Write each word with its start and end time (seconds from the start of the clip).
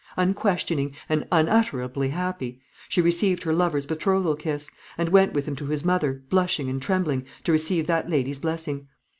Unquestioning, 0.17 0.95
and 1.09 1.27
unutterably 1.31 2.09
happy, 2.09 2.59
she 2.89 3.03
received 3.03 3.43
her 3.43 3.53
lover's 3.53 3.85
betrothal 3.85 4.35
kiss, 4.35 4.71
and 4.97 5.09
went 5.09 5.33
with 5.33 5.45
him 5.45 5.55
to 5.55 5.67
his 5.67 5.85
mother, 5.85 6.23
blushing 6.27 6.67
and 6.71 6.81
trembling, 6.81 7.23
to 7.43 7.51
receive 7.51 7.85
that 7.85 8.09
lady's 8.09 8.39
blessing. 8.39 8.87